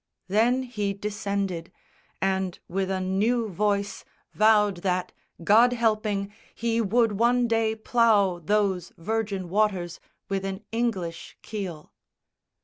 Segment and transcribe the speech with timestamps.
[0.27, 1.71] Then he descended;
[2.19, 5.11] and with a new voice Vowed that,
[5.43, 11.93] God helping, he would one day plough Those virgin waters with an English keel.